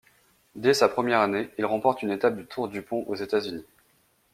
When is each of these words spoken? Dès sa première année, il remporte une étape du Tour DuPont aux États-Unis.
Dès 0.55 0.73
sa 0.73 0.89
première 0.89 1.19
année, 1.19 1.51
il 1.59 1.65
remporte 1.67 2.01
une 2.01 2.09
étape 2.09 2.35
du 2.35 2.47
Tour 2.47 2.67
DuPont 2.69 3.03
aux 3.05 3.13
États-Unis. 3.13 3.67